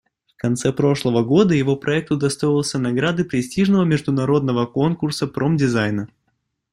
В 0.35 0.41
конце 0.41 0.73
прошлого 0.73 1.21
года 1.23 1.53
его 1.53 1.75
проект 1.75 2.09
удостоился 2.09 2.79
награды 2.79 3.23
престижного 3.23 3.83
международного 3.85 4.65
конкурса 4.65 5.27
промдизайна. 5.27 6.09